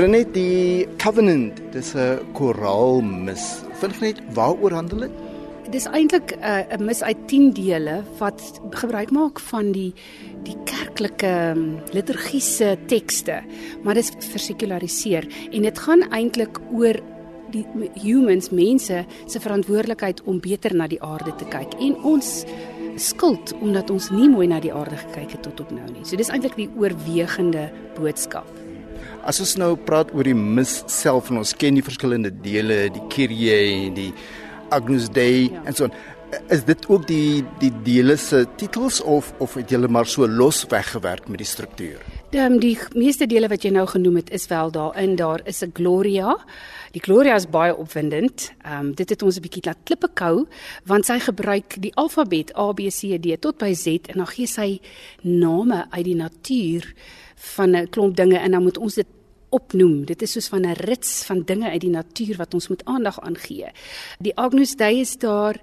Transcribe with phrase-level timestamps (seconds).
[0.00, 3.60] Renet die Covenant, dis 'n koraalmis.
[3.80, 5.10] Vind net waaroor handel dit?
[5.70, 9.92] Dis eintlik 'n uh, 'n mis uit 10 dele wat gebruik maak van die
[10.42, 13.42] die kerklike um, liturgiese tekste,
[13.82, 16.96] maar dit is versekulariseer en dit gaan eintlik oor
[17.50, 22.46] die humans mense se verantwoordelikheid om beter na die aarde te kyk en ons
[22.96, 26.04] skuld omdat ons nie mooi na die aarde gekyk het tot op nou nie.
[26.04, 28.59] So dis eintlik die oorwegende boodskap.
[29.24, 33.02] As ons nou praat oor die mis self en ons ken die verskillende dele, die
[33.12, 34.12] Kyrie, die
[34.70, 35.62] Agnus Dei ja.
[35.64, 35.94] en so on.
[36.46, 40.62] Is dit ook die die dele se titels of of het julle maar so los
[40.70, 41.98] weggewerk met die struktuur?
[42.30, 45.16] Ehm die meeste dele wat jy nou genoem het is wel daarin.
[45.16, 46.36] Daar is 'n Gloria.
[46.92, 48.52] Die Gloria is baie opwindend.
[48.62, 50.46] Ehm um, dit het ons 'n bietjie laat klippe kou
[50.84, 54.46] want sy gebruik die alfabet A B C D tot by Z en dan gee
[54.46, 54.80] sy
[55.22, 56.94] name uit die natuur
[57.40, 59.06] van 'n klomp dinge en dan moet ons dit
[59.48, 60.04] opnoem.
[60.04, 63.20] Dit is soos van 'n rits van dinge uit die natuur wat ons moet aandag
[63.20, 63.66] aan gee.
[64.18, 65.60] Die Agnus Dei is daar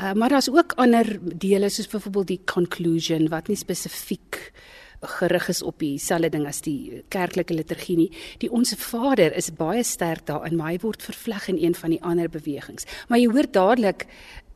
[0.00, 4.52] Uh, maar daar's ook ander dele soos byvoorbeeld die conclusion wat nie spesifiek
[5.00, 8.08] gerig is op dieselfde ding as die kerklike liturgie nie.
[8.38, 12.00] Die Onse Vader is baie sterk daarin, maar hy word vervleg in een van die
[12.02, 12.86] ander bewegings.
[13.08, 14.06] Maar jy hoor dadelik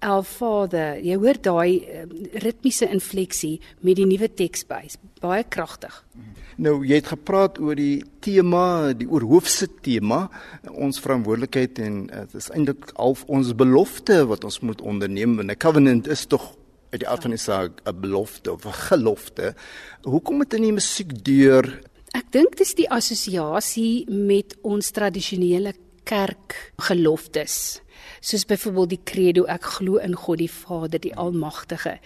[0.00, 2.04] Our Father, jy hoor daai uh,
[2.40, 4.86] ritmiese infleksie met die nuwe teks by.
[5.20, 5.92] Baie kragtig.
[6.60, 10.22] Nou jy het gepraat oor die tema, die oorhoofse tema,
[10.72, 15.36] ons verantwoordelikheid en eh, dit uh, is eintlik half ons belofte wat ons moet onderneem.
[15.40, 16.48] 'n Covenant is tog
[16.92, 19.54] uit die aard van die saak 'n belofte of 'n gelofte.
[20.04, 21.64] Hoekom het in die musiek deur?
[22.16, 27.80] Ek dink dis die assosiasie met ons tradisionele kerk geloftes
[28.20, 31.98] soos byvoorbeeld die credo ek glo in God die Vader die almagtige.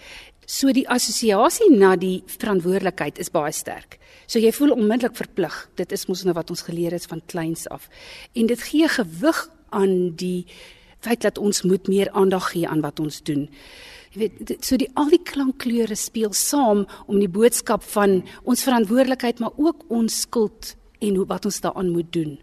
[0.45, 3.97] So die assosiasie na die verantwoordelikheid is baie sterk.
[4.27, 5.55] So jy voel onmiddellik verplig.
[5.77, 7.89] Dit is mos nou wat ons geleer het van kleins af.
[8.33, 9.41] En dit gee gewig
[9.73, 10.45] aan die
[11.05, 13.47] feit dat ons moet meer aandag gee aan wat ons doen.
[14.15, 19.41] Jy weet so die al die klankkleure speel saam om die boodskap van ons verantwoordelikheid
[19.43, 22.37] maar ook ons skuld en hoe wat ons daaraan moet doen.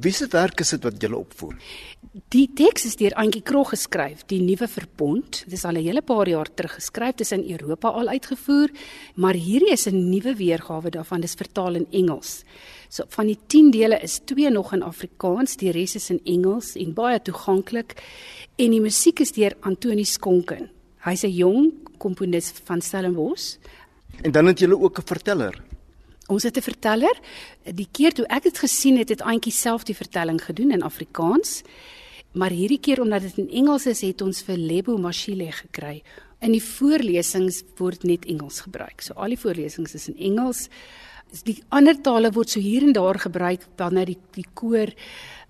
[0.00, 1.54] Wie se werk is dit wat jy opvoer?
[2.32, 5.42] Die teks is deur Antjie Krog geskryf, die nuwe verbond.
[5.44, 8.68] Dit is al 'n hele paar jaar terug geskryf, dit is in Europa al uitgevoer,
[9.16, 12.44] maar hierdie is 'n nuwe weergawe daarvan, dis vertaal in Engels.
[12.88, 16.74] So van die 10 dele is 2 nog in Afrikaans, die res is in Engels
[16.76, 18.02] en baie toeganklik.
[18.56, 20.70] En die musiek is deur Antoni Skonken.
[21.04, 23.56] Hy's 'n jong komponis van Stellenbosch.
[24.22, 25.67] En dan het jy ook 'n verteller.
[26.28, 27.16] Ons het 'n verteller.
[27.64, 31.62] Die keer toe ek dit gesien het, het Auntie self die vertelling gedoen in Afrikaans.
[32.32, 36.02] Maar hierdie keer omdat dit in Engels is, het ons vir Lebo Mashile gekry.
[36.40, 39.00] In die voorlesings word net Engels gebruik.
[39.00, 40.68] So al die voorlesings is in Engels.
[41.44, 44.92] Die ander tale word so hier en daar gebruik wanneer die die koor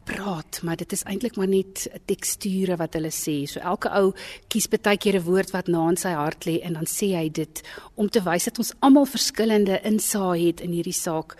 [0.09, 3.43] praat, maar dit is eintlik maar net teksture wat hulle sê.
[3.51, 4.13] So elke ou
[4.53, 7.29] kies baie keer 'n woord wat na in sy hart lê en dan sê hy
[7.29, 7.63] dit
[7.97, 11.37] om te wys dat ons almal verskillende insaai het in hierdie saak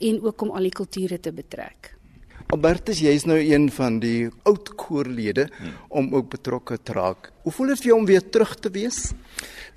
[0.00, 1.97] en ook om al die kulture te betrek.
[2.48, 5.74] Albertus, jy's nou een van die oud koorlede hmm.
[6.00, 7.28] om ook betrokke te raak.
[7.44, 9.10] Hoe voel dit vir jou om weer terug te wees?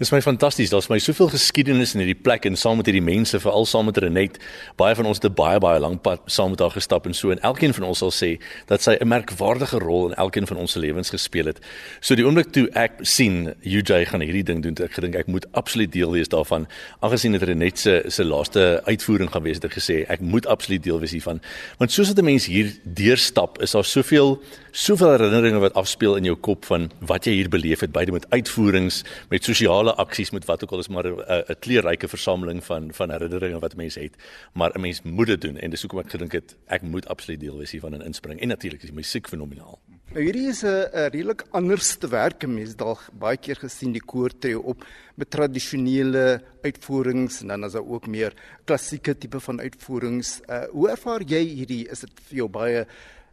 [0.02, 0.72] Dis my fantasties.
[0.74, 4.00] Daar's my soveel geskiedenis in hierdie plek en saam met hierdie mense, veral saam met
[4.02, 4.40] Renet.
[4.80, 7.30] Baie van ons het 'n baie baie lang pad saam met haar gestap en so
[7.30, 10.72] en elkeen van ons sal sê dat sy 'n merkwaardige rol in elkeen van ons
[10.72, 11.60] se lewens gespeel het.
[12.00, 15.46] So die oomblik toe ek sien UJ gaan hierdie ding doen, ek gedink ek moet
[15.52, 16.68] absoluut deel wees daarvan.
[17.00, 20.84] Aangesien dit Renet se se laaste uitvoering gaan wees, het ek gesê ek moet absoluut
[20.84, 21.42] deel wees hiervan.
[21.78, 24.42] Want soos 'n mens hier deurstap, is daar soveel
[24.72, 28.26] soveel herinneringe wat afspeel in jou kop van wat jy hier beleef het, beide met
[28.32, 33.12] uitvoerings, met sosiale aksies met wat ook al is maar 'n kleurryke versameling van van
[33.12, 34.16] herinneringe wat mense het,
[34.54, 37.40] maar 'n mens moet dit doen en dis hoekom ek gedink het ek moet absoluut
[37.40, 38.40] deel wees hiervan en inspring.
[38.40, 39.80] En natuurlik is die musiek fenomenaal.
[40.12, 42.44] Nou hierdie is 'n redelik anders te werk.
[42.46, 44.84] Mense dalk baie keer gesien die koor tree op
[45.16, 48.34] met tradisionele uitvoerings en dan is daar ook meer
[48.66, 50.42] klassieke tipe van uitvoerings.
[50.50, 51.88] Uh, hoe ervaar jy hierdie?
[51.90, 52.86] Is dit vir jou baie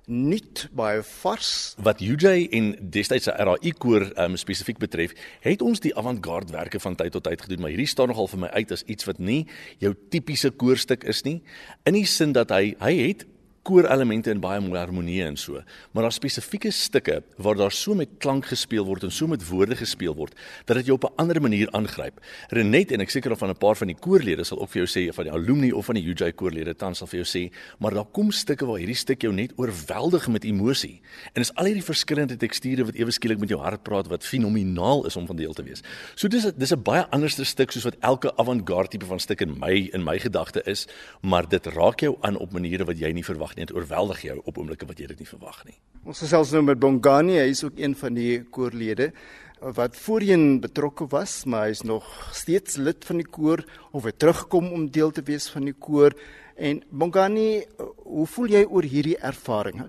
[0.07, 5.81] nuut baie vars wat UJ en destyds se RAI koor um, spesifiek betref het ons
[5.81, 8.73] die avant-garde werke van tyd tot tyd gedoen maar hierdie staan nogal vir my uit
[8.73, 9.47] as iets wat nie
[9.79, 11.43] jou tipiese koorstuk is nie
[11.85, 13.27] in die sin dat hy hy het
[13.69, 15.61] koorelemente en baie mooi harmonie en so.
[15.93, 19.77] Maar daar spesifieke stukke waar daar so met klank gespeel word en so met woorde
[19.77, 22.21] gespeel word dat dit jou op 'n ander manier aangryp.
[22.49, 24.89] Renet en ek seker of van 'n paar van die koorlede sal ook vir jou
[24.89, 27.95] sê van die alumni of van die UJ koorlede tans sal vir jou sê, maar
[27.95, 31.01] daar kom stukke waar hierdie stuk jou net oorweldig met emosie.
[31.35, 35.07] En is al hierdie verskillende teksture wat ewe skielik met jou hart praat wat fenomenaal
[35.07, 35.83] is om van deel te wees.
[36.15, 39.59] So dis dis 'n baie anderste stuk soos wat elke avant-garde tipe van stuk in
[39.59, 40.87] my in my gedagte is,
[41.21, 43.67] maar dit raak jou aan op maniere wat jy nie verwag nie.
[43.67, 45.77] Dit oorweldig jou op oomblikke wat jy dit nie verwag nie.
[46.09, 49.11] Ons gesels nou met Bongani, hy is ook een van die koorlede
[49.59, 54.15] wat voorheen betrokke was, maar hy is nog steeds lid van die koor of hy
[54.15, 56.15] terugkom om deel te wees van die koor.
[56.55, 57.65] En Bongani,
[58.07, 59.89] hoe voel jy oor hierdie ervaring?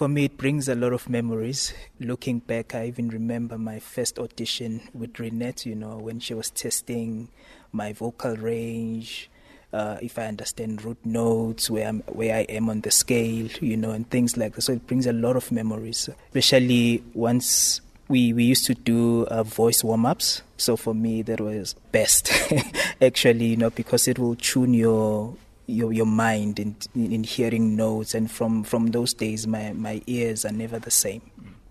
[0.00, 1.74] For me, it brings a lot of memories.
[1.98, 6.50] Looking back, I even remember my first audition with Renette, you know, when she was
[6.50, 7.28] testing
[7.72, 9.29] my vocal range,
[9.72, 13.76] uh, if I understand root notes, where, I'm, where I am on the scale, you
[13.76, 14.62] know, and things like that.
[14.62, 19.42] So it brings a lot of memories, especially once we, we used to do uh,
[19.42, 20.42] voice warm ups.
[20.56, 22.32] So for me, that was best,
[23.00, 25.34] actually, you know, because it will tune your
[25.66, 30.44] your your mind in in hearing notes and from from those days my my ears
[30.44, 31.20] are never the same.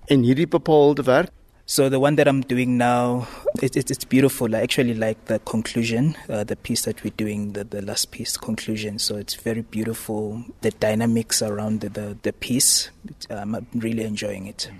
[0.05, 1.31] En hierdie bepaalde werk
[1.69, 3.27] So the one that I'm doing now,
[3.61, 4.55] it, it, it's beautiful.
[4.55, 8.37] I actually like the conclusion, uh, the piece that we're doing, the, the last piece
[8.37, 8.97] conclusion.
[8.97, 10.43] So it's very beautiful.
[10.61, 12.89] The dynamics around the, the, the piece,
[13.29, 14.71] I'm really enjoying it.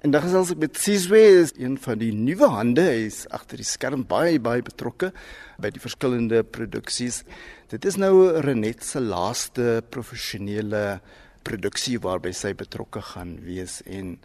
[0.00, 1.18] En dan gesels ek met Sizwe,
[1.58, 2.86] een van die nuwe hande.
[3.02, 5.10] Is agter die skerm baie baie betrokke
[5.58, 7.24] by die verskillende produksies.
[7.74, 11.00] Dit is nou Renet se laaste professionele
[11.42, 14.18] produksie waarby sy betrokke gaan wees en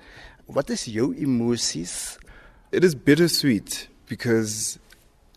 [0.48, 2.20] What is your emosies?
[2.72, 4.78] It is bittersweet because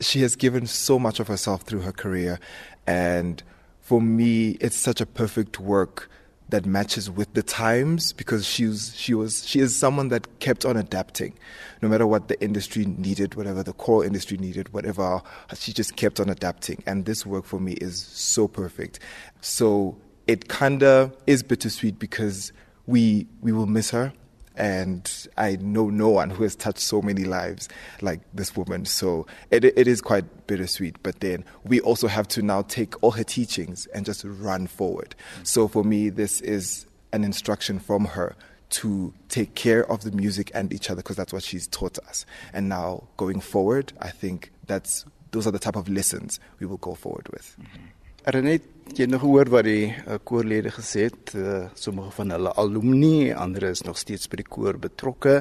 [0.03, 2.39] she has given so much of herself through her career.
[2.87, 3.43] And
[3.81, 6.11] for me it's such a perfect work
[6.51, 10.67] that matches with the times because she was she was she is someone that kept
[10.67, 11.33] on adapting.
[11.81, 15.23] No matter what the industry needed whatever the core industry needed whatever
[15.57, 16.83] she just kept on adapting.
[16.87, 18.99] And this work for me is so perfect.
[19.41, 19.97] So
[20.27, 22.53] it kind of is bittersweet because
[22.87, 24.13] we we will miss her
[24.59, 27.69] and I know no one who has touched so many lives
[28.03, 28.85] like this woman.
[28.85, 30.97] So it, it is quite bittersweet.
[31.03, 35.15] But then we also have to now take all her teachings and just run forward.
[35.45, 38.35] So for me, this is an instruction from her
[38.71, 42.27] to take care of the music and each other because that's what she's taught us.
[42.53, 46.79] And now going forward, I think that's those are the type of lessons we will
[46.79, 47.57] go forward with.
[47.61, 47.85] Mm-hmm.
[48.27, 48.65] Renet,
[48.97, 53.31] jy het nog gehoor wat die uh, koorlede gesê het, uh, sommige van hulle alumni,
[53.31, 55.37] ander is nog steeds by die koor betrokke.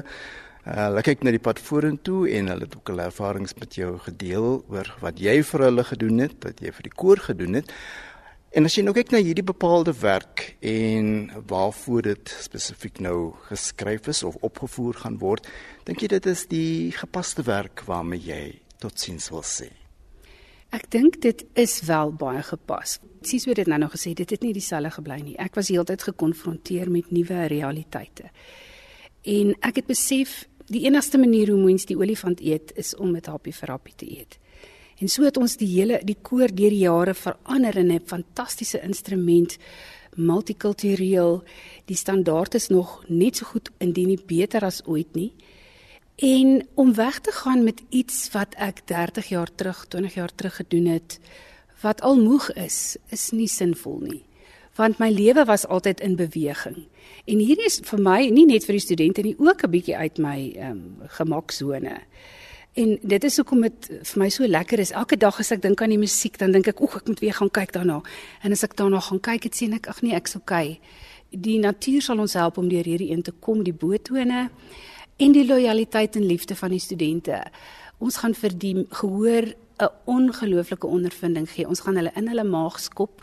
[0.62, 3.96] Uh, hulle kyk na die pad vorentoe en hulle het ook hulle ervarings met jou
[4.04, 7.74] gedeel oor wat jy vir hulle gedoen het, wat jy vir die koor gedoen het.
[8.54, 11.10] En as jy nou kyk na hierdie bepaalde werk en
[11.50, 15.50] waarvoor dit spesifiek nou geskryf is of opgevoer gaan word,
[15.84, 18.42] dink jy dit is die gepaste werk waarmee jy
[18.78, 19.68] totsiens wil sê?
[20.68, 22.98] Ek dink dit is wel baie gepas.
[23.24, 25.36] Sies hoe dit nou nog gesê, dit het nie dieselfde gebly nie.
[25.40, 28.28] Ek was heeltyd gekonfronteer met nuwe realiteite.
[29.24, 33.30] En ek het besef die enigste manier hoe mens die olifant eet is om met
[33.32, 34.36] happie vir happie te eet.
[35.00, 38.82] En so het ons die hele die koor deur die jare verander in 'n fantastiese
[38.82, 39.56] instrument
[40.16, 41.42] multikultureel.
[41.86, 45.32] Die standaard is nog net so goed indien nie beter as ooit nie.
[46.18, 50.56] En om weg te gaan met iets wat ek 30 jaar terug, 20 jaar terug
[50.56, 51.20] gedoen het,
[51.80, 54.24] wat al moeg is, is nie sinvol nie.
[54.74, 56.88] Want my lewe was altyd in beweging.
[57.24, 60.18] En hierdie is vir my nie net vir die studente nie, ook 'n bietjie uit
[60.18, 62.00] my ehm um, gemaksone.
[62.74, 64.90] En dit is hoekom dit vir my so lekker is.
[64.90, 67.34] Elke dag as ek dink aan die musiek, dan dink ek, "Oek, ek moet weer
[67.34, 68.02] gaan kyk daarna."
[68.42, 70.80] En as ek daarna gaan kyk, het sien ek, "Ag nee, ek's okay."
[71.30, 74.50] Die natuur sal ons help om deur hierdie een te kom, die bootone
[75.18, 77.42] en die lojaliteit en liefde van die studente.
[77.98, 81.68] Ons gaan vir die gehoor 'n ongelooflike ondervinding gee.
[81.68, 83.22] Ons gaan hulle in hulle maag skop.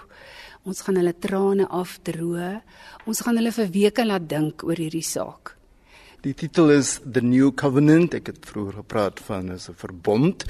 [0.63, 2.61] Ons gaan hulle trane afdroog.
[3.05, 5.55] Ons gaan hulle vir weke laat dink oor hierdie saak.
[6.21, 8.13] Die titel is The New Covenant.
[8.13, 10.45] Ek het vroeër gepraat van 'n verbond.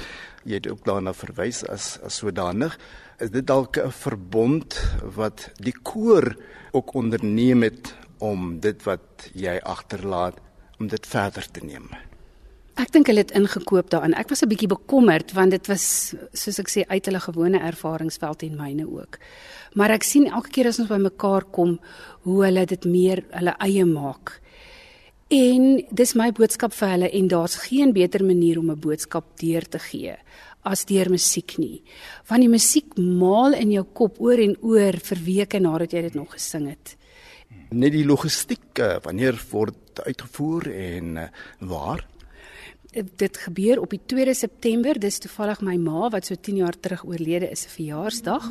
[0.45, 2.77] Jy het ook daarna verwys as as sodanig.
[3.19, 6.35] Is dit dalk 'n verbond wat die koor
[6.71, 10.44] ook onderneem het om dit wat jy agterlaat
[10.79, 11.89] om dit verder te neem.
[12.75, 14.13] Ek dink hulle het ingekoop daarin.
[14.13, 18.43] Ek was 'n bietjie bekommerd want dit was soos ek sê uit hulle gewone ervaringsveld
[18.43, 19.17] en myne ook.
[19.75, 21.79] Maar ek sien elke keer as ons by mekaar kom
[22.23, 24.41] hoe hulle dit meer hulle eie maak.
[25.29, 29.63] En dis my boodskap vir hulle en daar's geen beter manier om 'n boodskap deur
[29.69, 30.15] te gee
[30.63, 31.83] as deur musiek nie.
[32.27, 36.15] Want die musiek maal in jou kop oor en oor vir weke nadat jy dit
[36.15, 36.95] nog gesing het.
[37.71, 41.23] Net die logistiek, eh, wanneer word uitgevoer en uh,
[41.59, 42.05] waar?
[42.95, 44.99] Dit gebeur op die 2 September.
[44.99, 48.45] Dis toevallig my ma wat so 10 jaar terug oorlede is se verjaarsdag.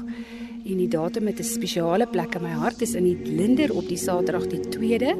[0.64, 2.78] En die datum het 'n spesiale plek in my hart.
[2.78, 5.16] Dis in die Linder op die Saterdag die 2de,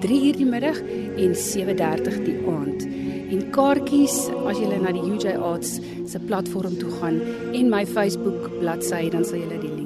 [0.00, 0.78] 3 uur die middag
[1.16, 2.86] en 7:30 die aand.
[3.28, 7.20] En kaartjies as jy na die UJ Arts se platform toe gaan
[7.52, 9.77] en my Facebook bladsy dan sal jy die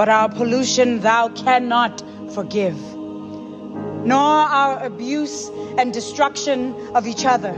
[0.00, 2.02] but our pollution thou cannot
[2.32, 2.78] forgive,
[4.12, 7.52] nor our abuse and destruction of each other.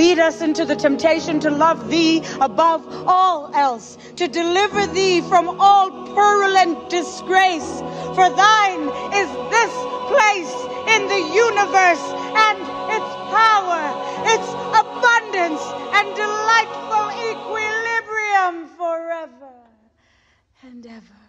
[0.00, 5.58] Lead us into the temptation to love thee above all else, to deliver thee from
[5.58, 7.80] all peril and disgrace.
[8.14, 8.84] For thine
[9.22, 9.74] is this
[10.12, 10.54] place
[10.94, 12.04] in the universe
[12.44, 12.60] and
[12.92, 13.82] its power,
[14.36, 14.48] its
[14.84, 15.64] abundance
[15.96, 19.63] and delightful equilibrium forever
[20.64, 21.23] and ever.